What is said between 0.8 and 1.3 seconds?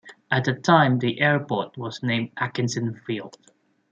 the